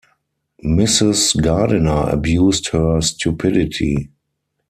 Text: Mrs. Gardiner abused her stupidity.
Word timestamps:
Mrs. 0.65 1.39
Gardiner 1.39 2.09
abused 2.09 2.69
her 2.69 2.99
stupidity. 3.01 4.09